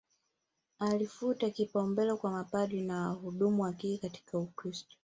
[0.79, 4.97] Alifuta kipaumbele kwa mapadri na wahudumu wa kike katika Ukristo